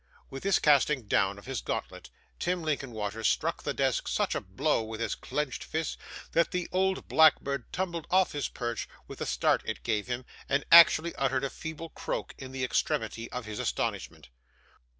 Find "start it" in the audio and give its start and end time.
9.27-9.83